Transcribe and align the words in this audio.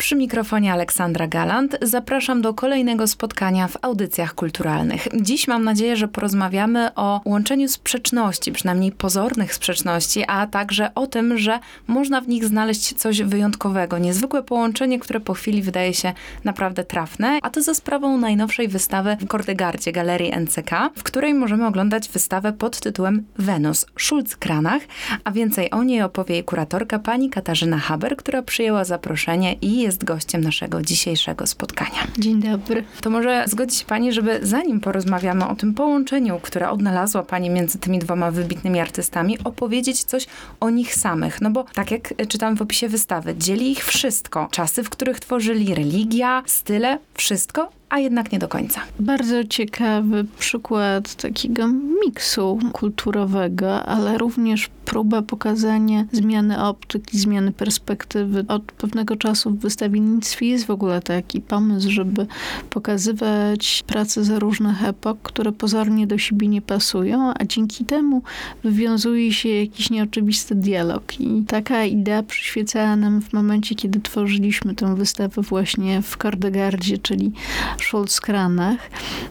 Przy 0.00 0.16
mikrofonie 0.16 0.72
Aleksandra 0.72 1.26
Galant 1.26 1.76
zapraszam 1.82 2.42
do 2.42 2.54
kolejnego 2.54 3.06
spotkania 3.06 3.68
w 3.68 3.76
audycjach 3.82 4.34
kulturalnych. 4.34 5.08
Dziś 5.20 5.48
mam 5.48 5.64
nadzieję, 5.64 5.96
że 5.96 6.08
porozmawiamy 6.08 6.94
o 6.94 7.20
łączeniu 7.24 7.68
sprzeczności, 7.68 8.52
przynajmniej 8.52 8.92
pozornych 8.92 9.54
sprzeczności, 9.54 10.24
a 10.28 10.46
także 10.46 10.94
o 10.94 11.06
tym, 11.06 11.38
że 11.38 11.58
można 11.86 12.20
w 12.20 12.28
nich 12.28 12.44
znaleźć 12.44 12.94
coś 12.94 13.22
wyjątkowego, 13.22 13.98
niezwykłe 13.98 14.42
połączenie, 14.42 14.98
które 14.98 15.20
po 15.20 15.34
chwili 15.34 15.62
wydaje 15.62 15.94
się 15.94 16.12
naprawdę 16.44 16.84
trafne, 16.84 17.38
a 17.42 17.50
to 17.50 17.62
za 17.62 17.74
sprawą 17.74 18.18
najnowszej 18.18 18.68
wystawy 18.68 19.16
w 19.20 19.26
Kordegardzie 19.26 19.92
Galerii 19.92 20.32
NCK, 20.40 20.70
w 20.96 21.02
której 21.02 21.34
możemy 21.34 21.66
oglądać 21.66 22.08
wystawę 22.08 22.52
pod 22.52 22.80
tytułem 22.80 23.24
Wenus 23.38 23.86
Schulz-Kranach, 23.98 24.80
a 25.24 25.30
więcej 25.30 25.70
o 25.70 25.82
niej 25.82 26.02
opowie 26.02 26.34
jej 26.34 26.44
kuratorka 26.44 26.98
pani 26.98 27.30
Katarzyna 27.30 27.78
Haber, 27.78 28.16
która 28.16 28.42
przyjęła 28.42 28.84
zaproszenie 28.84 29.52
i 29.52 29.89
jest 29.90 30.04
gościem 30.04 30.40
naszego 30.40 30.82
dzisiejszego 30.82 31.46
spotkania. 31.46 32.06
Dzień 32.18 32.42
dobry. 32.42 32.84
To 33.00 33.10
może 33.10 33.44
zgodzi 33.46 33.76
się 33.76 33.84
Pani, 33.84 34.12
żeby 34.12 34.40
zanim 34.42 34.80
porozmawiamy 34.80 35.48
o 35.48 35.56
tym 35.56 35.74
połączeniu, 35.74 36.40
które 36.42 36.70
odnalazła 36.70 37.22
Pani 37.22 37.50
między 37.50 37.78
tymi 37.78 37.98
dwoma 37.98 38.30
wybitnymi 38.30 38.80
artystami, 38.80 39.38
opowiedzieć 39.44 40.04
coś 40.04 40.26
o 40.60 40.70
nich 40.70 40.94
samych. 40.94 41.40
No 41.40 41.50
bo 41.50 41.64
tak 41.74 41.90
jak 41.90 42.14
czytam 42.28 42.56
w 42.56 42.62
opisie 42.62 42.88
wystawy, 42.88 43.34
dzieli 43.38 43.70
ich 43.70 43.84
wszystko. 43.84 44.48
Czasy, 44.50 44.82
w 44.82 44.90
których 44.90 45.20
tworzyli, 45.20 45.74
religia, 45.74 46.42
style, 46.46 46.98
wszystko, 47.20 47.70
a 47.90 47.98
jednak 47.98 48.32
nie 48.32 48.38
do 48.38 48.48
końca. 48.48 48.80
Bardzo 49.00 49.44
ciekawy 49.44 50.26
przykład 50.38 51.14
takiego 51.14 51.68
miksu 52.06 52.58
kulturowego, 52.72 53.82
ale 53.86 54.18
również 54.18 54.70
próba 54.84 55.22
pokazania 55.22 56.04
zmiany 56.12 56.62
optyki, 56.62 57.18
zmiany 57.18 57.52
perspektywy. 57.52 58.44
Od 58.48 58.62
pewnego 58.62 59.16
czasu 59.16 59.50
w 59.50 59.58
wystawiennictwie 59.58 60.46
jest 60.46 60.66
w 60.66 60.70
ogóle 60.70 61.02
taki 61.02 61.40
pomysł, 61.40 61.90
żeby 61.90 62.26
pokazywać 62.70 63.84
prace 63.86 64.24
ze 64.24 64.38
różnych 64.38 64.84
epok, 64.84 65.18
które 65.22 65.52
pozornie 65.52 66.06
do 66.06 66.18
siebie 66.18 66.48
nie 66.48 66.62
pasują, 66.62 67.32
a 67.38 67.44
dzięki 67.44 67.84
temu 67.84 68.22
wywiązuje 68.64 69.32
się 69.32 69.48
jakiś 69.48 69.90
nieoczywisty 69.90 70.54
dialog. 70.54 71.20
I 71.20 71.44
taka 71.46 71.84
idea 71.84 72.22
przyświecała 72.22 72.96
nam 72.96 73.22
w 73.22 73.32
momencie, 73.32 73.74
kiedy 73.74 74.00
tworzyliśmy 74.00 74.74
tę 74.74 74.94
wystawę 74.96 75.42
właśnie 75.42 76.02
w 76.02 76.16
Kordegardzie, 76.16 76.98
czyli 77.10 77.32
Schulz-Kranach. 77.78 78.78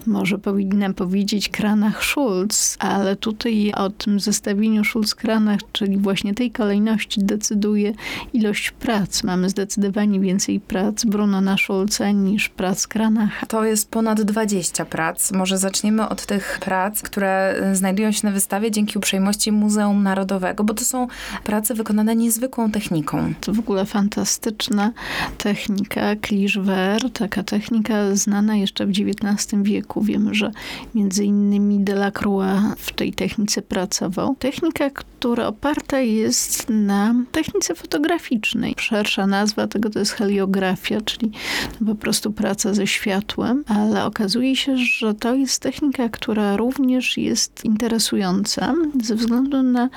Może 0.06 0.38
powinnam 0.38 0.94
powiedzieć 0.94 1.48
Kranach 1.48 2.04
Schulz, 2.04 2.76
ale 2.78 3.16
tutaj 3.16 3.72
o 3.72 3.90
tym 3.90 4.20
zestawieniu 4.20 4.82
Schulz-Kranach, 4.82 5.58
czyli 5.72 5.96
właśnie 5.96 6.34
tej 6.34 6.50
kolejności 6.50 7.20
decyduje 7.24 7.92
ilość 8.32 8.70
prac. 8.70 9.24
Mamy 9.24 9.50
zdecydowanie 9.50 10.20
więcej 10.20 10.60
prac 10.60 11.04
Brunona 11.04 11.56
Schulza 11.56 12.10
niż 12.10 12.48
prac 12.48 12.86
Kranach. 12.86 13.46
To 13.48 13.64
jest 13.64 13.90
ponad 13.90 14.22
20 14.22 14.84
prac. 14.84 15.32
Może 15.32 15.58
zaczniemy 15.58 16.08
od 16.08 16.26
tych 16.26 16.58
prac, 16.62 17.02
które 17.02 17.62
znajdują 17.72 18.12
się 18.12 18.26
na 18.26 18.32
wystawie 18.32 18.70
dzięki 18.70 18.98
uprzejmości 18.98 19.52
Muzeum 19.52 20.02
Narodowego, 20.02 20.64
bo 20.64 20.74
to 20.74 20.84
są 20.84 21.06
prace 21.44 21.74
wykonane 21.74 22.16
niezwykłą 22.16 22.70
techniką. 22.70 23.34
To 23.40 23.52
w 23.52 23.58
ogóle 23.58 23.86
fantastyczna 23.86 24.92
technika, 25.38 26.16
kliszwer, 26.16 27.10
taka 27.12 27.42
technika 27.42 27.69
znana 28.14 28.40
znana 28.40 28.56
jeszcze 28.56 28.86
w 28.86 28.90
XIX 28.90 29.62
wieku. 29.62 30.02
Wiemy, 30.02 30.34
że 30.34 30.50
między 30.94 31.24
innymi 31.24 31.80
Delacroix 31.80 32.62
w 32.78 32.92
tej 32.92 33.12
technice 33.12 33.62
pracował. 33.62 34.36
Technika, 34.38 34.90
która 34.90 35.46
oparta 35.46 36.00
jest 36.00 36.66
na 36.68 37.14
technice 37.32 37.74
fotograficznej. 37.74 38.74
Szersza 38.78 39.26
nazwa 39.26 39.66
tego 39.66 39.90
to 39.90 39.98
jest 39.98 40.12
heliografia, 40.12 41.00
czyli 41.00 41.30
po 41.86 41.94
prostu 41.94 42.32
praca 42.32 42.74
ze 42.74 42.86
światłem, 42.86 43.64
ale 43.66 44.04
okazuje 44.04 44.56
się, 44.56 44.76
że 44.76 45.14
to 45.14 45.34
jest 45.34 45.62
technika, 45.62 46.08
która 46.08 46.56
również 46.56 47.16
jest 47.16 47.64
interesująca 47.64 48.74
ze 49.02 49.14
względu 49.14 49.62
na 49.62 49.88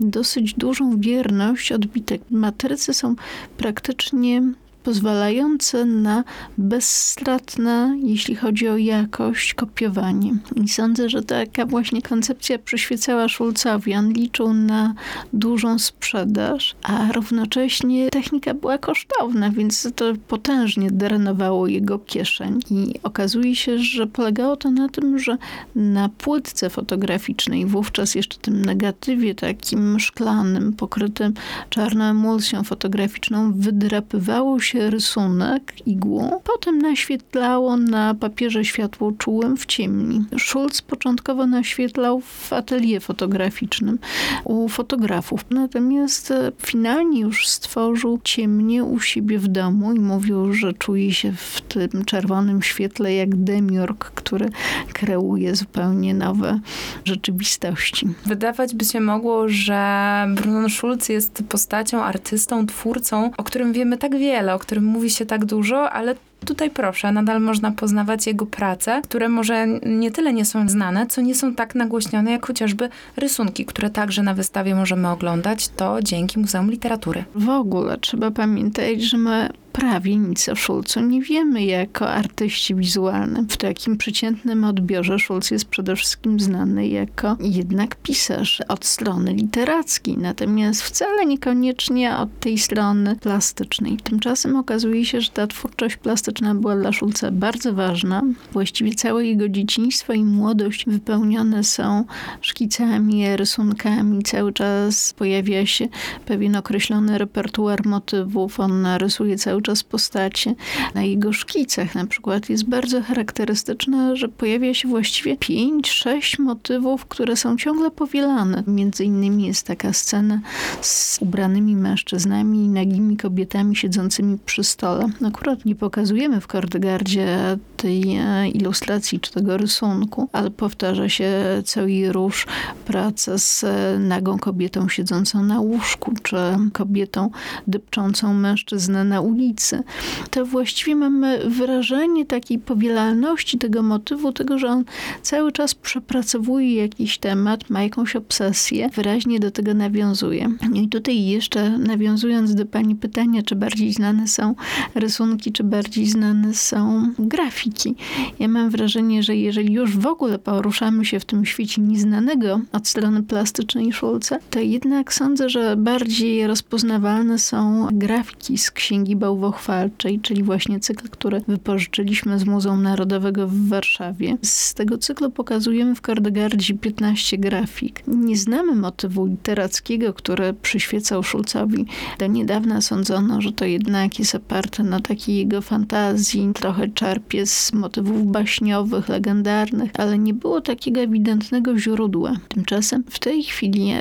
dosyć 0.00 0.54
dużą 0.54 1.00
wierność 1.00 1.72
odbitek. 1.72 2.22
Matrycy 2.30 2.94
są 2.94 3.14
praktycznie 3.56 4.42
pozwalające 4.84 5.84
na 5.84 6.24
bezstratne, 6.58 7.98
jeśli 8.02 8.36
chodzi 8.36 8.68
o 8.68 8.76
jakość, 8.76 9.54
kopiowanie. 9.54 10.34
I 10.64 10.68
sądzę, 10.68 11.08
że 11.08 11.22
taka 11.22 11.66
właśnie 11.66 12.02
koncepcja 12.02 12.58
przyświecała 12.58 13.28
Schulzowi. 13.28 13.94
On 13.94 14.12
liczył 14.12 14.54
na 14.54 14.94
dużą 15.32 15.78
sprzedaż, 15.78 16.76
a 16.82 17.12
równocześnie 17.12 18.10
technika 18.10 18.54
była 18.54 18.78
kosztowna, 18.78 19.50
więc 19.50 19.88
to 19.96 20.04
potężnie 20.28 20.90
drenowało 20.90 21.66
jego 21.66 21.98
kieszeń. 21.98 22.60
I 22.70 22.94
okazuje 23.02 23.56
się, 23.56 23.78
że 23.78 24.06
polegało 24.06 24.56
to 24.56 24.70
na 24.70 24.88
tym, 24.88 25.18
że 25.18 25.36
na 25.74 26.08
płytce 26.08 26.70
fotograficznej, 26.70 27.66
wówczas 27.66 28.14
jeszcze 28.14 28.38
tym 28.38 28.64
negatywie 28.64 29.34
takim 29.34 30.00
szklanym, 30.00 30.72
pokrytym 30.72 31.34
czarną 31.70 32.04
emulsją 32.04 32.64
fotograficzną, 32.64 33.52
wydrapywało 33.52 34.60
się 34.60 34.73
się 34.74 34.90
rysunek 34.90 35.86
igłą, 35.86 36.40
potem 36.44 36.78
naświetlało 36.78 37.76
na 37.76 38.14
papierze 38.14 38.64
światło 38.64 39.12
czułym 39.18 39.56
w 39.56 39.66
ciemni. 39.66 40.24
Schulz 40.38 40.82
początkowo 40.82 41.46
naświetlał 41.46 42.20
w 42.20 42.52
atelier 42.52 43.02
fotograficznym 43.02 43.98
u 44.44 44.68
fotografów, 44.68 45.44
natomiast 45.50 46.30
e, 46.30 46.52
finalnie 46.66 47.20
już 47.20 47.48
stworzył 47.48 48.20
ciemnie 48.24 48.84
u 48.84 49.00
siebie 49.00 49.38
w 49.38 49.48
domu 49.48 49.92
i 49.92 50.00
mówił, 50.00 50.54
że 50.54 50.72
czuje 50.72 51.14
się 51.14 51.32
w 51.32 51.60
tym 51.60 52.04
czerwonym 52.04 52.62
świetle 52.62 53.14
jak 53.14 53.36
demiurg, 53.36 54.04
który 54.04 54.48
kreuje 54.92 55.56
zupełnie 55.56 56.14
nowe 56.14 56.60
rzeczywistości. 57.04 58.08
Wydawać 58.26 58.74
by 58.74 58.84
się 58.84 59.00
mogło, 59.00 59.48
że 59.48 60.26
Bruno 60.34 60.68
Schulz 60.68 61.08
jest 61.08 61.42
postacią, 61.48 62.02
artystą, 62.02 62.66
twórcą, 62.66 63.30
o 63.36 63.44
którym 63.44 63.72
wiemy 63.72 63.98
tak 63.98 64.18
wiele, 64.18 64.54
którym 64.64 64.84
mówi 64.84 65.10
się 65.10 65.26
tak 65.26 65.44
dużo, 65.44 65.90
ale 65.90 66.14
tutaj 66.44 66.70
proszę, 66.70 67.12
nadal 67.12 67.40
można 67.40 67.72
poznawać 67.72 68.26
jego 68.26 68.46
prace, 68.46 69.00
które 69.04 69.28
może 69.28 69.66
nie 69.86 70.10
tyle 70.10 70.32
nie 70.32 70.44
są 70.44 70.68
znane, 70.68 71.06
co 71.06 71.20
nie 71.20 71.34
są 71.34 71.54
tak 71.54 71.74
nagłośnione, 71.74 72.30
jak 72.30 72.46
chociażby 72.46 72.88
rysunki, 73.16 73.64
które 73.64 73.90
także 73.90 74.22
na 74.22 74.34
wystawie 74.34 74.74
możemy 74.74 75.08
oglądać, 75.08 75.68
to 75.68 76.02
dzięki 76.02 76.38
Muzeum 76.38 76.70
Literatury. 76.70 77.24
W 77.34 77.48
ogóle 77.48 77.98
trzeba 77.98 78.30
pamiętać, 78.30 79.02
że 79.02 79.18
my 79.18 79.48
prawie 79.74 80.16
nic 80.16 80.48
o 80.48 80.56
Szulcu 80.56 81.00
nie 81.00 81.22
wiemy 81.22 81.64
jako 81.64 82.10
artyści 82.10 82.74
wizualnym. 82.74 83.48
W 83.48 83.56
takim 83.56 83.96
przeciętnym 83.96 84.64
odbiorze 84.64 85.18
Szulc 85.18 85.50
jest 85.50 85.64
przede 85.64 85.96
wszystkim 85.96 86.40
znany 86.40 86.88
jako 86.88 87.36
jednak 87.40 87.96
pisarz 87.96 88.62
od 88.68 88.84
strony 88.84 89.32
literackiej, 89.32 90.18
natomiast 90.18 90.82
wcale 90.82 91.26
niekoniecznie 91.26 92.16
od 92.16 92.40
tej 92.40 92.58
strony 92.58 93.16
plastycznej. 93.16 93.96
Tymczasem 93.96 94.56
okazuje 94.56 95.04
się, 95.04 95.20
że 95.20 95.30
ta 95.30 95.46
twórczość 95.46 95.96
plastyczna 95.96 96.54
była 96.54 96.76
dla 96.76 96.92
Szulca 96.92 97.30
bardzo 97.30 97.72
ważna. 97.72 98.22
Właściwie 98.52 98.94
całe 98.94 99.26
jego 99.26 99.48
dzieciństwo 99.48 100.12
i 100.12 100.24
młodość 100.24 100.84
wypełnione 100.86 101.64
są 101.64 102.04
szkicami, 102.40 103.36
rysunkami. 103.36 104.22
Cały 104.22 104.52
czas 104.52 105.14
pojawia 105.14 105.66
się 105.66 105.88
pewien 106.26 106.56
określony 106.56 107.18
repertuar 107.18 107.86
motywów. 107.86 108.60
On 108.60 108.86
rysuje 108.86 109.36
cały 109.36 109.63
czas 109.64 109.82
postacie. 109.82 110.54
Na 110.94 111.02
jego 111.02 111.32
szkicach 111.32 111.94
na 111.94 112.06
przykład 112.06 112.50
jest 112.50 112.64
bardzo 112.64 113.02
charakterystyczne, 113.02 114.16
że 114.16 114.28
pojawia 114.28 114.74
się 114.74 114.88
właściwie 114.88 115.36
pięć, 115.36 115.90
sześć 115.90 116.38
motywów, 116.38 117.06
które 117.06 117.36
są 117.36 117.56
ciągle 117.56 117.90
powielane. 117.90 118.62
Między 118.66 119.04
innymi 119.04 119.46
jest 119.46 119.66
taka 119.66 119.92
scena 119.92 120.40
z 120.80 121.18
ubranymi 121.20 121.76
mężczyznami 121.76 122.64
i 122.64 122.68
nagimi 122.68 123.16
kobietami 123.16 123.76
siedzącymi 123.76 124.38
przy 124.46 124.64
stole. 124.64 125.06
Akurat 125.26 125.64
nie 125.64 125.74
pokazujemy 125.74 126.40
w 126.40 126.46
Kordegardzie 126.46 127.58
tej 127.76 128.16
e, 128.16 128.48
ilustracji 128.48 129.20
czy 129.20 129.32
tego 129.32 129.56
rysunku, 129.56 130.28
ale 130.32 130.50
powtarza 130.50 131.08
się 131.08 131.32
cały 131.64 132.12
róż 132.12 132.46
praca 132.84 133.38
z 133.38 133.64
e, 133.64 133.98
nagą 133.98 134.38
kobietą 134.38 134.88
siedzącą 134.88 135.42
na 135.42 135.60
łóżku, 135.60 136.14
czy 136.22 136.36
kobietą 136.72 137.30
depczącą 137.66 138.34
mężczyznę 138.34 139.04
na 139.04 139.20
ulicy 139.20 139.53
ulicy, 139.54 139.82
to 140.30 140.46
właściwie 140.46 140.96
mamy 140.96 141.50
wyrażenie 141.50 142.26
takiej 142.26 142.58
powielalności 142.58 143.58
tego 143.58 143.82
motywu, 143.82 144.32
tego, 144.32 144.58
że 144.58 144.68
on 144.68 144.84
cały 145.22 145.52
czas 145.52 145.74
przepracowuje 145.74 146.74
jakiś 146.74 147.18
temat, 147.18 147.70
ma 147.70 147.82
jakąś 147.82 148.16
obsesję, 148.16 148.88
wyraźnie 148.94 149.40
do 149.40 149.50
tego 149.50 149.74
nawiązuje. 149.74 150.50
I 150.74 150.88
tutaj 150.88 151.24
jeszcze 151.24 151.78
nawiązując 151.78 152.54
do 152.54 152.66
pani 152.66 152.96
pytania, 152.96 153.42
czy 153.42 153.56
bardziej 153.56 153.92
znane 153.92 154.28
są 154.28 154.54
rysunki, 154.94 155.52
czy 155.52 155.64
bardziej 155.64 156.06
znane 156.06 156.54
są 156.54 157.12
grafiki. 157.18 157.94
Ja 158.38 158.48
mam 158.48 158.70
wrażenie, 158.70 159.22
że 159.22 159.36
jeżeli 159.36 159.72
już 159.72 159.96
w 159.96 160.06
ogóle 160.06 160.38
poruszamy 160.38 161.04
się 161.04 161.20
w 161.20 161.24
tym 161.24 161.44
świecie 161.44 161.82
nieznanego 161.82 162.60
od 162.72 162.88
strony 162.88 163.22
plastycznej 163.22 163.92
Szulca, 163.92 164.38
to 164.50 164.60
jednak 164.60 165.12
sądzę, 165.12 165.48
że 165.48 165.76
bardziej 165.76 166.46
rozpoznawalne 166.46 167.38
są 167.38 167.88
grafiki 167.92 168.58
z 168.58 168.70
Księgi 168.70 169.16
Bałwochwalczej, 169.44 170.20
czyli 170.20 170.42
właśnie 170.42 170.80
cykl, 170.80 171.08
który 171.08 171.40
wypożyczyliśmy 171.48 172.38
z 172.38 172.44
Muzeum 172.44 172.82
Narodowego 172.82 173.48
w 173.48 173.68
Warszawie. 173.68 174.36
Z 174.42 174.74
tego 174.74 174.98
cyklu 174.98 175.30
pokazujemy 175.30 175.94
w 175.94 176.00
Kordegardzie 176.00 176.74
15 176.74 177.38
grafik. 177.38 178.02
Nie 178.06 178.36
znamy 178.36 178.74
motywu 178.74 179.26
literackiego, 179.26 180.12
który 180.12 180.54
przyświecał 180.54 181.22
Szulcowi. 181.22 181.86
Do 182.18 182.26
niedawna 182.26 182.80
sądzono, 182.80 183.40
że 183.40 183.52
to 183.52 183.64
jednak 183.64 184.18
jest 184.18 184.34
oparte 184.34 184.82
na 184.82 185.00
takiej 185.00 185.36
jego 185.36 185.60
fantazji, 185.60 186.50
trochę 186.54 186.88
czerpie 186.88 187.46
z 187.46 187.72
motywów 187.72 188.26
baśniowych, 188.26 189.08
legendarnych, 189.08 189.90
ale 189.98 190.18
nie 190.18 190.34
było 190.34 190.60
takiego 190.60 191.00
ewidentnego 191.00 191.78
źródła. 191.78 192.32
Tymczasem 192.48 193.04
w 193.10 193.18
tej 193.18 193.42
chwili 193.42 193.92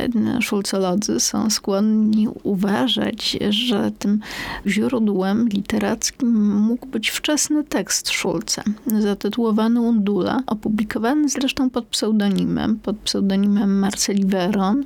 szulcolodzy 0.41 1.19
są 1.19 1.49
skłonni 1.49 2.27
uważać, 2.43 3.37
że 3.49 3.91
tym 3.99 4.19
źródłem 4.67 5.32
literackim 5.33 6.55
mógł 6.59 6.87
być 6.87 7.09
wczesny 7.09 7.63
tekst 7.63 8.09
Szulca, 8.09 8.63
zatytułowany 8.99 9.81
Undula, 9.81 10.43
opublikowany 10.47 11.29
zresztą 11.29 11.69
pod 11.69 11.85
pseudonimem, 11.85 12.79
pod 12.79 12.97
pseudonimem 12.97 13.79
Marceli 13.79 14.25
Veron 14.25 14.83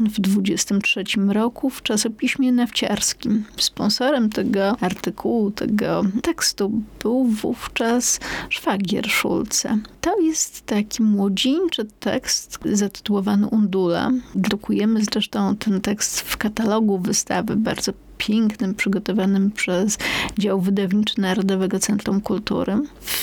w 0.00 0.20
23 0.20 1.04
roku 1.28 1.70
w 1.70 1.82
czasopiśmie 1.82 2.52
newciarskim. 2.52 3.44
Sponsorem 3.56 4.30
tego 4.30 4.76
artykułu, 4.80 5.50
tego 5.50 6.02
tekstu 6.22 6.82
był 7.02 7.24
wówczas 7.24 8.20
szwagier 8.48 9.10
Szulca. 9.10 9.78
To 10.00 10.20
jest 10.20 10.66
taki 10.66 11.02
młodzieńczy 11.02 11.86
tekst 12.00 12.58
zatytułowany 12.72 13.46
Undula. 13.46 14.10
Drukujemy 14.34 15.04
zresztą 15.04 15.56
ten 15.56 15.80
tekst 15.80 16.20
w 16.20 16.36
katalogu 16.36 16.98
wystawy, 16.98 17.56
bardzo 17.56 17.92
pięknym, 18.18 18.74
przygotowanym 18.74 19.50
przez 19.50 19.98
dział 20.38 20.60
wydawniczy 20.60 21.20
Narodowego 21.20 21.78
Centrum 21.78 22.20
Kultury. 22.20 22.76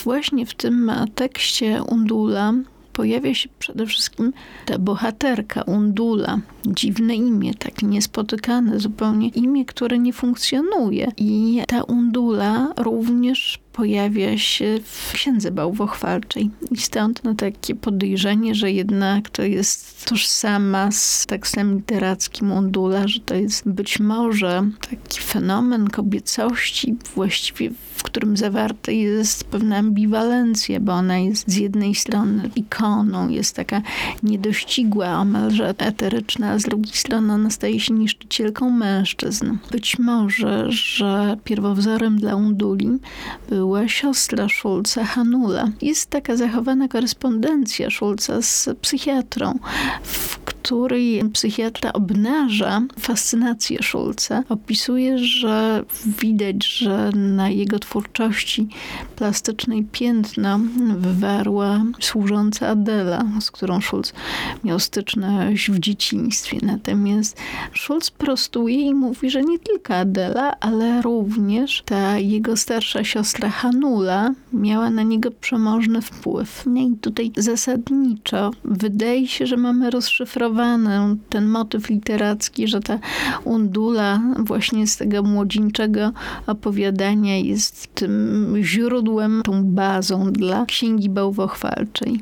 Właśnie 0.04 0.46
w 0.46 0.54
tym 0.54 0.92
tekście 1.16 1.84
Undula 1.84 2.54
pojawia 2.94 3.34
się 3.34 3.50
przede 3.60 3.86
wszystkim 3.86 4.34
ta 4.66 4.78
bohaterka, 4.80 5.62
Undula. 5.62 6.40
Dziwne 6.66 7.16
imię, 7.16 7.54
takie 7.54 7.86
niespotykane 7.86 8.80
zupełnie. 8.80 9.28
Imię, 9.28 9.66
które 9.66 10.00
nie 10.00 10.14
funkcjonuje. 10.14 11.12
I 11.18 11.62
ta 11.68 11.84
Undula 11.84 12.74
również 12.78 13.60
pojawia 13.74 14.38
się 14.38 14.80
w 14.84 15.14
księdze 15.14 15.52
bałwochwalczej. 15.52 16.50
I 16.72 16.78
stąd 16.78 17.24
no, 17.24 17.36
takie 17.36 17.76
podejrzenie, 17.76 18.56
że 18.56 18.72
jednak 18.72 19.30
to 19.30 19.44
jest 19.44 20.06
tożsama 20.06 20.92
z 20.92 21.26
tekstem 21.26 21.76
literackim 21.76 22.52
Undula, 22.52 23.08
że 23.08 23.20
to 23.20 23.36
jest 23.36 23.70
być 23.70 24.00
może 24.00 24.70
taki 24.90 25.20
fenomen 25.22 25.88
kobiecości, 25.88 26.96
właściwie 27.16 27.70
w 27.96 28.04
którym 28.04 28.38
zawarta 28.38 28.92
jest 28.92 29.44
pewna 29.44 29.78
ambiwalencja, 29.78 30.80
bo 30.80 30.94
ona 30.94 31.18
jest 31.18 31.52
z 31.52 31.56
jednej 31.56 31.96
strony 31.96 32.50
ikoną, 32.56 33.30
jest 33.30 33.56
taka 33.56 33.82
niedościgła, 34.24 35.20
omalże 35.20 35.70
eteryczna, 35.78 36.52
a 36.52 36.60
z 36.60 36.64
drugiej 36.64 36.96
strony 36.96 37.34
ona 37.34 37.50
staje 37.50 37.80
się 37.80 37.94
niszczycielką 37.94 38.70
mężczyzn. 38.70 39.58
Być 39.72 40.00
może, 40.00 40.72
że 40.72 41.38
pierwowzorem 41.44 42.20
dla 42.20 42.36
Unduli 42.36 42.90
była 43.64 43.88
siostra 43.88 44.50
Szulca, 44.50 45.06
Hanula. 45.06 45.70
Jest 45.82 46.10
taka 46.10 46.36
zachowana 46.36 46.88
korespondencja 46.88 47.90
Szulca 47.90 48.42
z 48.42 48.70
psychiatrą, 48.82 49.60
w 50.04 50.53
której 50.64 51.24
psychiatra 51.34 51.94
obnaża 51.94 52.82
fascynację 53.00 53.84
Szulca. 53.84 54.44
Opisuje, 54.50 55.18
że 55.18 55.84
widać, 56.22 56.68
że 56.68 57.10
na 57.16 57.50
jego 57.50 57.80
twórczości 57.80 58.68
plastycznej 59.16 59.84
piętno 59.92 60.60
wywarła 60.98 61.84
służąca 62.00 62.68
Adela, 62.68 63.26
z 63.40 63.52
którą 63.52 63.82
Szulc 63.82 64.14
miał 64.64 64.80
styczność 64.80 65.72
w 65.72 65.80
dzieciństwie. 65.80 66.58
Natomiast 66.62 67.38
Szulc 67.74 68.12
prostuje 68.12 68.82
i 68.82 68.94
mówi, 68.94 69.30
że 69.30 69.44
nie 69.44 69.60
tylko 69.60 69.96
Adela, 69.96 70.60
ale 70.60 71.02
również 71.02 71.84
ta 71.86 72.18
jego 72.18 72.58
starsza 72.58 73.04
siostra 73.04 73.50
Hanula 73.50 74.34
miała 74.54 74.90
na 74.90 75.04
niego 75.04 75.32
przemożny 75.32 76.02
wpływ. 76.02 76.64
No 76.66 76.82
i 76.82 76.96
tutaj 77.02 77.32
zasadniczo 77.38 78.52
wydaje 78.64 79.28
się, 79.28 79.48
że 79.48 79.58
mamy 79.58 79.90
ten 81.30 81.48
motyw 81.48 81.90
literacki, 81.90 82.68
że 82.68 82.80
ta 82.80 83.00
undula 83.44 84.22
właśnie 84.40 84.88
z 84.88 84.98
tego 84.98 85.24
młodzieńczego 85.24 86.12
opowiadania 86.48 87.38
jest 87.38 87.96
tym 87.96 88.54
źródłem, 88.62 89.42
tą 89.46 89.64
bazą 89.64 90.32
dla 90.32 90.66
księgi 90.66 91.10
bałwochwalczej. 91.10 92.22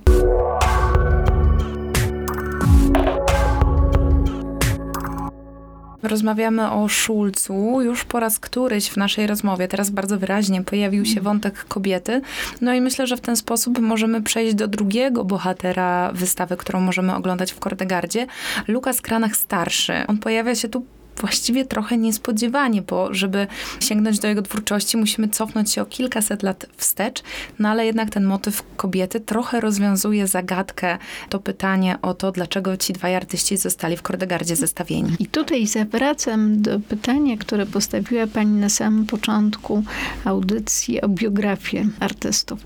Rozmawiamy 6.03 6.71
o 6.71 6.87
Szulcu 6.87 7.81
już 7.81 8.03
po 8.03 8.19
raz 8.19 8.39
któryś 8.39 8.89
w 8.89 8.97
naszej 8.97 9.27
rozmowie. 9.27 9.67
Teraz 9.67 9.89
bardzo 9.89 10.19
wyraźnie 10.19 10.63
pojawił 10.63 11.05
się 11.05 11.21
wątek 11.21 11.65
kobiety. 11.65 12.21
No 12.61 12.73
i 12.73 12.81
myślę, 12.81 13.07
że 13.07 13.17
w 13.17 13.21
ten 13.21 13.35
sposób 13.35 13.79
możemy 13.79 14.21
przejść 14.21 14.55
do 14.55 14.67
drugiego 14.67 15.23
bohatera 15.23 16.11
wystawy, 16.13 16.57
którą 16.57 16.81
możemy 16.81 17.15
oglądać 17.15 17.51
w 17.51 17.59
Kordegardzie. 17.59 18.27
Lukas 18.67 19.01
Kranach 19.01 19.35
starszy. 19.35 19.93
On 20.07 20.17
pojawia 20.17 20.55
się 20.55 20.69
tu 20.69 20.85
właściwie 21.21 21.65
trochę 21.65 21.97
niespodziewanie, 21.97 22.81
bo 22.81 23.13
żeby 23.13 23.47
sięgnąć 23.79 24.19
do 24.19 24.27
jego 24.27 24.41
twórczości, 24.41 24.97
musimy 24.97 25.29
cofnąć 25.29 25.71
się 25.71 25.81
o 25.81 25.85
kilkaset 25.85 26.43
lat 26.43 26.65
wstecz, 26.77 27.23
no 27.59 27.69
ale 27.69 27.85
jednak 27.85 28.09
ten 28.09 28.23
motyw 28.23 28.63
kobiety 28.77 29.19
trochę 29.19 29.59
rozwiązuje 29.59 30.27
zagadkę, 30.27 30.97
to 31.29 31.39
pytanie 31.39 31.97
o 32.01 32.13
to, 32.13 32.31
dlaczego 32.31 32.77
ci 32.77 32.93
dwaj 32.93 33.15
artyści 33.15 33.57
zostali 33.57 33.97
w 33.97 34.01
Kordegardzie 34.01 34.55
zestawieni. 34.55 35.15
I 35.19 35.25
tutaj 35.25 35.67
zawracam 35.67 36.61
do 36.61 36.79
pytania, 36.79 37.37
które 37.37 37.65
postawiła 37.65 38.27
pani 38.27 38.59
na 38.59 38.69
samym 38.69 39.05
początku 39.05 39.83
audycji 40.25 41.01
o 41.01 41.09
biografię 41.09 41.85
artystów. 41.99 42.59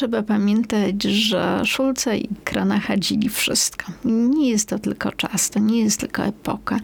Trzeba 0.00 0.22
pamiętać, 0.22 1.02
że 1.02 1.62
Szulce 1.64 2.18
i 2.18 2.28
Kranacha 2.44 2.96
dzieli 2.96 3.28
wszystko. 3.28 3.92
Nie 4.04 4.50
jest 4.50 4.68
to 4.68 4.78
tylko 4.78 5.12
czas, 5.12 5.50
to 5.50 5.58
nie 5.58 5.80
jest 5.80 6.00
tylko 6.00 6.24
epoka, 6.24 6.80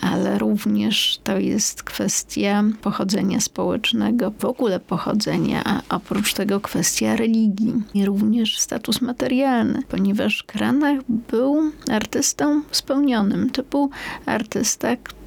ale 0.00 0.38
również 0.38 1.20
to 1.24 1.38
jest 1.38 1.82
kwestia 1.82 2.64
pochodzenia 2.82 3.40
społecznego, 3.40 4.32
w 4.38 4.44
ogóle 4.44 4.80
pochodzenia, 4.80 5.62
a 5.64 5.96
oprócz 5.96 6.34
tego 6.34 6.60
kwestia 6.60 7.16
religii 7.16 7.82
i 7.94 8.04
również 8.04 8.58
status 8.58 9.00
materialny, 9.00 9.82
ponieważ 9.88 10.42
Kranach 10.42 10.98
był 11.08 11.72
artystą 11.90 12.62
spełnionym. 12.70 13.50
To 13.50 13.62
był 13.62 13.90
artysta, 14.26 14.96
który 14.96 15.19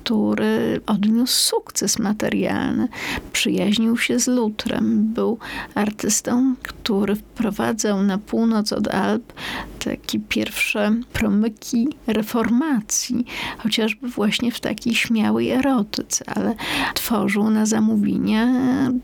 odniósł 0.85 1.33
sukces 1.33 1.99
materialny. 1.99 2.87
Przyjaźnił 3.33 3.97
się 3.97 4.19
z 4.19 4.27
Lutrem. 4.27 5.13
Był 5.13 5.37
artystą, 5.75 6.55
który 6.63 7.15
wprowadzał 7.15 8.03
na 8.03 8.17
północ 8.17 8.73
od 8.73 8.87
Alp 8.87 9.33
takie 9.79 10.19
pierwsze 10.19 10.95
promyki 11.13 11.87
reformacji, 12.07 13.25
chociażby 13.57 14.07
właśnie 14.07 14.51
w 14.51 14.59
takiej 14.59 14.95
śmiałej 14.95 15.49
erotyce, 15.49 16.25
ale 16.35 16.55
tworzył 16.93 17.49
na 17.49 17.65
zamówienie 17.65 18.53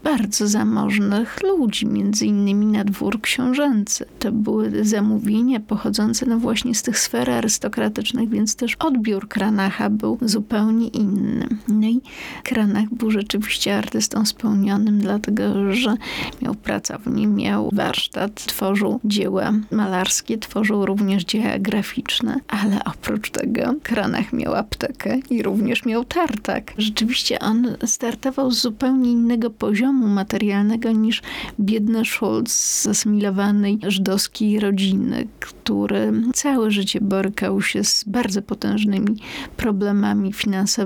bardzo 0.03 0.47
zamożnych 0.47 1.43
ludzi, 1.43 1.85
między 1.85 2.25
innymi 2.25 2.65
na 2.65 2.83
dwór 2.83 3.21
książęcy. 3.21 4.05
To 4.19 4.31
były 4.31 4.85
zamówienia 4.85 5.59
pochodzące 5.59 6.25
no 6.25 6.39
właśnie 6.39 6.75
z 6.75 6.83
tych 6.83 6.99
sfer 6.99 7.31
arystokratycznych, 7.31 8.29
więc 8.29 8.55
też 8.55 8.75
odbiór 8.79 9.27
Kranacha 9.27 9.89
był 9.89 10.17
zupełnie 10.21 10.87
innym. 10.93 11.57
No 11.67 11.87
i 11.87 12.01
Kranach 12.43 12.89
był 12.91 13.11
rzeczywiście 13.11 13.77
artystą 13.77 14.25
spełnionym, 14.25 14.99
dlatego 14.99 15.73
że 15.73 15.95
miał 16.41 16.55
pracownię, 16.55 17.27
miał 17.27 17.69
warsztat, 17.73 18.45
tworzył 18.45 18.99
dzieła 19.05 19.53
malarskie, 19.71 20.37
tworzył 20.37 20.85
również 20.85 21.23
dzieła 21.25 21.59
graficzne, 21.59 22.39
ale 22.47 22.83
oprócz 22.83 23.31
tego 23.31 23.75
Kranach 23.83 24.33
miał 24.33 24.55
aptekę 24.55 25.19
i 25.29 25.43
również 25.43 25.85
miał 25.85 26.05
tartak. 26.05 26.73
Rzeczywiście 26.77 27.39
on 27.39 27.67
startował 27.85 28.51
z 28.51 28.61
zupełnie 28.61 29.11
innego 29.11 29.49
poziomu 29.49 30.07
materialnego 30.07 30.91
niż 30.91 31.21
biedny 31.59 32.05
Schulz 32.05 32.51
z 32.51 32.83
zasymilowanej 32.83 33.79
żydowskiej 33.87 34.59
rodziny, 34.59 35.27
który 35.39 36.11
całe 36.33 36.71
życie 36.71 37.01
borykał 37.01 37.61
się 37.61 37.83
z 37.83 38.03
bardzo 38.03 38.41
potężnymi 38.41 39.15
problemami 39.57 40.33
finansowymi. 40.33 40.78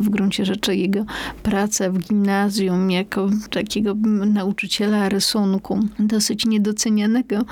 W 0.00 0.08
gruncie 0.08 0.44
rzeczy 0.44 0.76
jego 0.76 1.04
praca 1.42 1.90
w 1.90 1.98
gimnazjum 1.98 2.90
jako 2.90 3.30
takiego 3.50 3.94
nauczyciela 4.26 5.08
rysunku, 5.08 5.80
dosyć 5.98 6.46
niedocenianego 6.46 7.44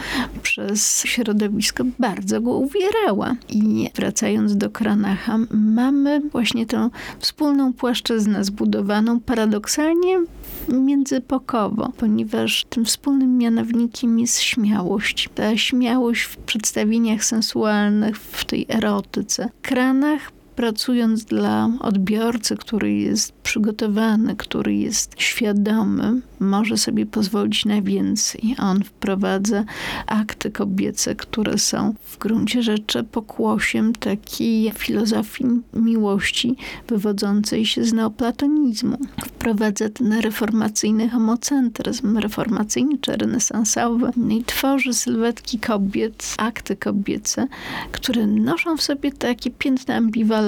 przez 0.42 1.02
środowisko, 1.04 1.84
bardzo 1.98 2.40
go 2.40 2.50
uwierała. 2.50 3.36
I 3.48 3.90
wracając 3.94 4.56
do 4.56 4.70
Kranacha, 4.70 5.38
mamy 5.50 6.20
właśnie 6.20 6.66
tę 6.66 6.90
wspólną 7.18 7.72
płaszczyznę 7.72 8.44
zbudowaną 8.44 9.20
paradoksalnie 9.20 10.20
międzypokowo, 10.68 11.92
ponieważ 11.96 12.64
tym 12.68 12.84
wspólnym 12.84 13.38
mianownikiem 13.38 14.18
jest 14.18 14.40
śmiałość. 14.40 15.28
Ta 15.34 15.56
śmiałość 15.56 16.22
w 16.22 16.36
przedstawieniach 16.36 17.24
sensualnych, 17.24 18.16
w 18.18 18.44
tej 18.44 18.66
erotyce. 18.68 19.48
Kranach 19.62 20.32
pracując 20.56 21.24
dla 21.24 21.70
odbiorcy, 21.80 22.56
który 22.56 22.94
jest 22.94 23.32
przygotowany, 23.32 24.36
który 24.36 24.74
jest 24.74 25.12
świadomy, 25.18 26.20
może 26.40 26.76
sobie 26.76 27.06
pozwolić 27.06 27.64
na 27.64 27.82
więcej. 27.82 28.56
On 28.58 28.84
wprowadza 28.84 29.64
akty 30.06 30.50
kobiece, 30.50 31.14
które 31.14 31.58
są 31.58 31.94
w 32.04 32.18
gruncie 32.18 32.62
rzeczy 32.62 33.02
pokłosiem 33.04 33.92
takiej 33.92 34.72
filozofii 34.78 35.44
miłości 35.74 36.56
wywodzącej 36.88 37.66
się 37.66 37.84
z 37.84 37.92
neoplatonizmu. 37.92 38.98
Wprowadza 39.26 39.88
ten 39.88 40.12
reformacyjny 40.12 41.08
homocentryzm, 41.08 42.18
reformacyjny 42.18 42.98
czy 42.98 43.16
renesansowy 43.16 44.10
no 44.16 44.34
i 44.34 44.44
tworzy 44.44 44.94
sylwetki 44.94 45.58
kobiet, 45.58 46.34
akty 46.38 46.76
kobiece, 46.76 47.46
które 47.92 48.26
noszą 48.26 48.76
w 48.76 48.82
sobie 48.82 49.12
takie 49.12 49.50
piętna 49.50 49.94
ambiwalencji. 49.94 50.43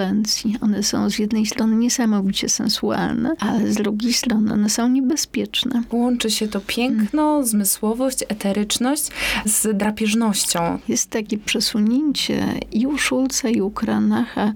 One 0.61 0.83
są 0.83 1.11
z 1.11 1.19
jednej 1.19 1.47
strony 1.47 1.76
niesamowicie 1.76 2.49
sensualne, 2.49 3.35
ale 3.38 3.73
z 3.73 3.75
drugiej 3.75 4.12
strony 4.12 4.53
one 4.53 4.71
są 4.71 4.88
niebezpieczne. 4.88 5.83
Łączy 5.93 6.31
się 6.31 6.49
to 6.49 6.61
piękno, 6.61 7.45
zmysłowość, 7.45 8.19
eteryczność 8.29 9.09
z 9.45 9.76
drapieżnością. 9.76 10.79
Jest 10.88 11.11
takie 11.11 11.38
przesunięcie 11.38 12.45
i 12.73 12.87
u 12.87 12.99
Szulca, 12.99 13.49
i 13.49 13.61
u 13.61 13.71
Kranacha 13.71 14.53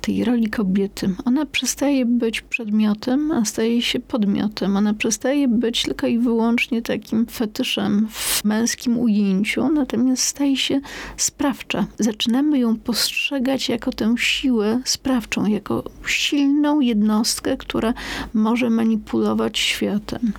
tej 0.00 0.24
roli 0.24 0.50
kobiety. 0.50 1.14
Ona 1.24 1.46
przestaje 1.46 2.06
być 2.06 2.40
przedmiotem, 2.40 3.32
a 3.32 3.44
staje 3.44 3.82
się 3.82 4.00
podmiotem. 4.00 4.76
Ona 4.76 4.94
przestaje 4.94 5.48
być 5.48 5.82
tylko 5.82 6.06
i 6.06 6.18
wyłącznie 6.18 6.82
takim 6.82 7.26
fetyszem 7.26 8.08
w 8.10 8.44
męskim 8.44 8.98
ujęciu, 8.98 9.72
natomiast 9.72 10.22
staje 10.22 10.56
się 10.56 10.80
sprawcza. 11.16 11.86
Zaczynamy 11.98 12.58
ją 12.58 12.76
postrzegać 12.76 13.68
jako 13.68 13.92
tę 13.92 14.14
siłę 14.18 14.80
sprawczą, 14.84 15.46
jako 15.46 15.82
silną 16.06 16.80
jednostkę, 16.80 17.56
która 17.56 17.94
może 18.34 18.70
manipulować 18.70 19.58
światem. 19.58 20.32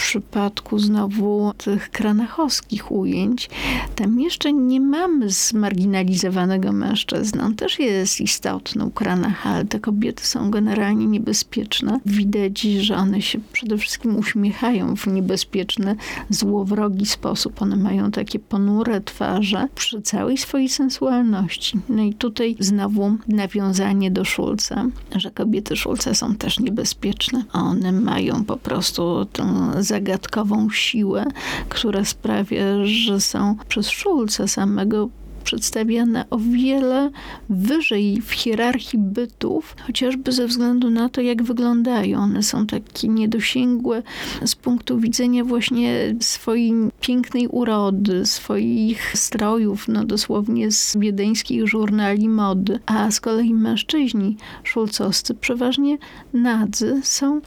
Przypadku 0.00 0.78
znowu 0.78 1.52
tych 1.58 1.90
kranachowskich 1.90 2.92
ujęć, 2.92 3.50
tam 3.96 4.20
jeszcze 4.20 4.52
nie 4.52 4.80
mamy 4.80 5.30
zmarginalizowanego 5.30 6.72
mężczyzny. 6.72 7.42
On 7.42 7.54
też 7.54 7.78
jest 7.78 8.20
istotny 8.20 8.84
u 8.84 8.90
Kranacha, 8.90 9.50
ale 9.50 9.64
te 9.64 9.80
kobiety 9.80 10.26
są 10.26 10.50
generalnie 10.50 11.06
niebezpieczne. 11.06 12.00
Widać, 12.06 12.60
że 12.60 12.96
one 12.96 13.22
się 13.22 13.38
przede 13.52 13.78
wszystkim 13.78 14.16
uśmiechają 14.16 14.96
w 14.96 15.06
niebezpieczny, 15.06 15.96
złowrogi 16.30 17.06
sposób. 17.06 17.62
One 17.62 17.76
mają 17.76 18.10
takie 18.10 18.38
ponure 18.38 19.00
twarze 19.00 19.68
przy 19.74 20.02
całej 20.02 20.38
swojej 20.38 20.68
sensualności. 20.68 21.78
No 21.88 22.02
i 22.02 22.14
tutaj 22.14 22.56
znowu 22.58 23.16
nawiązanie 23.28 24.10
do 24.10 24.24
Szulca, 24.24 24.86
że 25.16 25.30
kobiety 25.30 25.76
Szulca 25.76 26.14
są 26.14 26.34
też 26.34 26.60
niebezpieczne. 26.60 27.44
One 27.52 27.92
mają 27.92 28.44
po 28.44 28.56
prostu 28.56 29.24
tę 29.24 29.72
zagadkową 29.90 30.70
siłę, 30.70 31.26
która 31.68 32.04
sprawia, 32.04 32.84
że 32.84 33.20
są 33.20 33.56
przez 33.68 33.90
Szulca 33.90 34.46
samego 34.46 35.08
przedstawiane 35.44 36.24
o 36.30 36.38
wiele 36.38 37.10
wyżej 37.48 38.22
w 38.22 38.30
hierarchii 38.32 38.98
bytów, 38.98 39.76
chociażby 39.86 40.32
ze 40.32 40.46
względu 40.46 40.90
na 40.90 41.08
to, 41.08 41.20
jak 41.20 41.42
wyglądają. 41.42 42.18
One 42.18 42.42
są 42.42 42.66
takie 42.66 43.08
niedosięgłe 43.08 44.02
z 44.44 44.54
punktu 44.54 44.98
widzenia 44.98 45.44
właśnie 45.44 46.14
swojej 46.20 46.72
pięknej 47.00 47.48
urody, 47.48 48.26
swoich 48.26 49.18
strojów, 49.18 49.88
no 49.88 50.04
dosłownie 50.04 50.72
z 50.72 50.96
wiedeńskich 50.96 51.68
żurnali 51.68 52.28
mody. 52.28 52.78
A 52.86 53.10
z 53.10 53.20
kolei 53.20 53.54
mężczyźni 53.54 54.36
szulcowscy, 54.64 55.34
przeważnie 55.34 55.98
nadzy, 56.32 57.00
są 57.02 57.40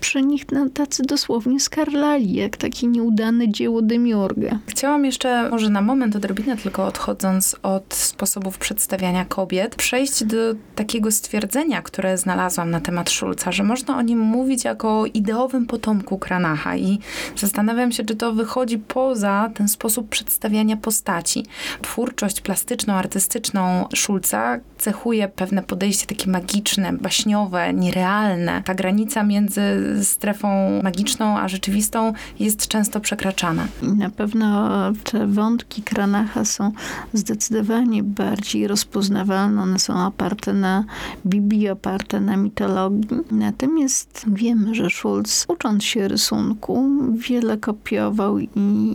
przy 0.00 0.22
nich 0.22 0.46
tacy 0.74 1.02
dosłownie 1.02 1.60
skarlali, 1.60 2.32
jak 2.32 2.56
takie 2.56 2.86
nieudane 2.86 3.48
dzieło 3.48 3.82
demiurga. 3.82 4.58
Chciałam 4.66 5.04
jeszcze, 5.04 5.50
może 5.50 5.70
na 5.70 5.80
moment 5.80 6.16
odrobinę 6.16 6.56
tylko 6.56 6.86
odchodząc 6.86 7.56
od 7.62 7.94
sposobów 7.94 8.58
przedstawiania 8.58 9.24
kobiet, 9.24 9.74
przejść 9.74 10.24
do 10.24 10.36
takiego 10.74 11.10
stwierdzenia, 11.10 11.82
które 11.82 12.18
znalazłam 12.18 12.70
na 12.70 12.80
temat 12.80 13.10
Szulca, 13.10 13.52
że 13.52 13.62
można 13.62 13.96
o 13.96 14.02
nim 14.02 14.18
mówić 14.18 14.64
jako 14.64 15.06
ideowym 15.06 15.66
potomku 15.66 16.18
Kranacha 16.18 16.76
i 16.76 16.98
zastanawiam 17.36 17.92
się, 17.92 18.04
czy 18.04 18.16
to 18.16 18.32
wychodzi 18.32 18.78
poza 18.78 19.50
ten 19.54 19.68
sposób 19.68 20.08
przedstawiania 20.08 20.76
postaci. 20.76 21.46
Twórczość 21.82 22.40
plastyczną, 22.40 22.94
artystyczną 22.94 23.88
Szulca 23.94 24.58
cechuje 24.78 25.28
pewne 25.28 25.62
podejście 25.62 26.06
takie 26.06 26.30
magiczne, 26.30 26.92
baśniowe, 26.92 27.74
nierealne. 27.74 28.62
Ta 28.64 28.74
granica 28.74 29.22
między 29.22 29.60
strefą 30.02 30.80
magiczną 30.82 31.38
a 31.38 31.48
rzeczywistą 31.48 32.12
jest 32.38 32.68
często 32.68 33.00
przekraczana. 33.00 33.66
Na 33.82 34.10
pewno 34.10 34.70
te 35.04 35.26
wątki 35.26 35.82
Kranacha 35.82 36.44
są 36.44 36.72
zdecydowanie 37.12 38.02
bardziej 38.02 38.68
rozpoznawalne. 38.68 39.62
One 39.62 39.78
są 39.78 40.06
oparte 40.06 40.52
na 40.52 40.84
Biblii, 41.26 41.68
oparte 41.68 42.20
na 42.20 42.36
mitologii. 42.36 43.18
Natomiast 43.30 44.24
wiemy, 44.26 44.74
że 44.74 44.90
Schulz, 44.90 45.46
ucząc 45.48 45.84
się 45.84 46.08
rysunku, 46.08 46.90
wiele 47.12 47.58
kopiował 47.58 48.38
i, 48.38 48.48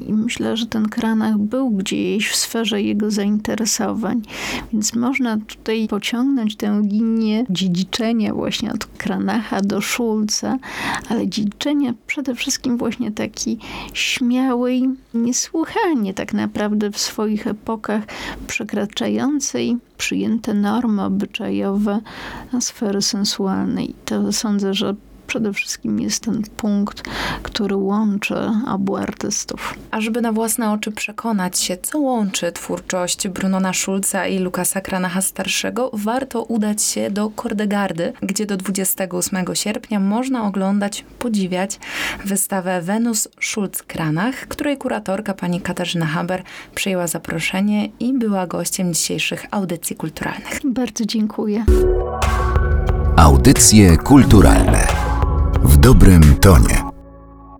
i 0.07 0.13
myślę, 0.13 0.57
że 0.57 0.65
ten 0.65 0.89
Kranach 0.89 1.37
był 1.37 1.69
gdzieś 1.69 2.29
w 2.29 2.35
sferze 2.35 2.81
jego 2.81 3.11
zainteresowań. 3.11 4.21
Więc 4.73 4.95
można 4.95 5.37
tutaj 5.37 5.87
pociągnąć 5.87 6.55
tę 6.55 6.81
linię 6.83 7.45
dziedziczenia 7.49 8.33
właśnie 8.33 8.73
od 8.73 8.85
Kranacha 8.85 9.61
do 9.61 9.81
Schulza, 9.81 10.57
ale 11.09 11.27
dziedziczenia 11.27 11.93
przede 12.07 12.35
wszystkim 12.35 12.77
właśnie 12.77 13.11
takiej 13.11 13.57
śmiałej, 13.93 14.89
niesłychanie 15.13 16.13
tak 16.13 16.33
naprawdę 16.33 16.91
w 16.91 16.97
swoich 16.97 17.47
epokach 17.47 18.03
przekraczającej 18.47 19.77
przyjęte 19.97 20.53
normy 20.53 21.03
obyczajowe 21.03 21.99
sfery 22.59 23.01
sensualnej. 23.01 23.95
To 24.05 24.31
sądzę, 24.31 24.73
że 24.73 24.95
przede 25.27 25.53
wszystkim 25.53 26.00
jest 26.00 26.24
ten 26.24 26.44
punkt, 26.58 27.03
który 27.44 27.75
łączy 27.75 28.36
obu 28.67 28.96
artystów. 28.96 29.75
A 29.91 30.01
żeby 30.01 30.22
na 30.22 30.32
własne 30.32 30.72
oczy 30.72 30.91
przekonać 30.91 31.60
się, 31.60 31.77
co 31.77 32.00
łączy 32.00 32.51
twórczość 32.51 33.27
Brunona 33.27 33.74
Schulza 33.74 34.27
i 34.27 34.39
Lukasa 34.39 34.82
Kranacha 34.82 35.22
starszego, 35.22 35.91
warto 35.94 36.44
udać 36.44 36.84
się 36.84 37.12
do 37.12 37.29
Kordegardy, 37.29 38.13
gdzie 38.22 38.46
do 38.46 38.58
28 38.58 39.55
sierpnia 39.55 40.00
można 40.00 40.48
oglądać, 40.48 41.05
podziwiać 41.20 41.79
wystawę 42.25 42.82
Wenus 42.82 43.27
Schulz-Kranach, 43.41 44.34
której 44.48 44.77
kuratorka 44.77 45.34
pani 45.34 45.62
Katarzyna 45.62 46.05
Haber 46.05 46.44
przyjęła 46.75 47.08
zaproszenie 47.08 47.89
i 48.00 48.13
była 48.13 48.48
gościem 48.48 48.94
dzisiejszych 48.94 49.46
audycji 49.51 49.96
kulturalnych. 49.96 50.60
Bardzo 50.65 51.05
dziękuję. 51.05 51.65
Audycje 53.17 53.98
kulturalne 53.98 55.04
w 55.65 55.77
dobrym 55.77 56.36
tonie. 56.41 56.84